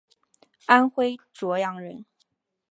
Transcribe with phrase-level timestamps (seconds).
[0.65, 2.05] 安徽阜阳人。